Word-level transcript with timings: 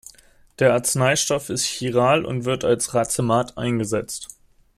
Der 0.57 0.73
Arzneistoff 0.73 1.49
ist 1.51 1.63
chiral 1.65 2.25
und 2.25 2.43
wird 2.43 2.63
als 2.65 2.95
Racemat 2.95 3.55
eingesetzt. 3.59 4.29